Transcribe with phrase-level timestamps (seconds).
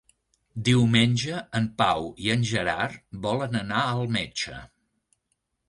[0.69, 4.59] Diumenge en Pau i en Gerard volen anar al metge.